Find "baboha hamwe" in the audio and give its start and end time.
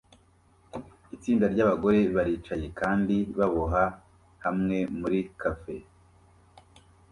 3.37-4.77